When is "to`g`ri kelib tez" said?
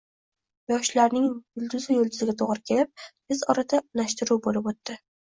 2.39-3.43